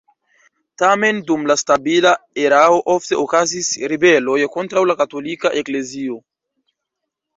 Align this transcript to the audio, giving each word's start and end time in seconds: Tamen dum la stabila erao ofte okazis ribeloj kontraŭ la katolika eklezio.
Tamen 0.83 1.19
dum 1.31 1.43
la 1.51 1.55
stabila 1.63 2.13
erao 2.45 2.79
ofte 2.95 3.19
okazis 3.25 3.69
ribeloj 3.93 4.39
kontraŭ 4.57 4.87
la 4.93 4.97
katolika 5.03 5.53
eklezio. 5.63 6.19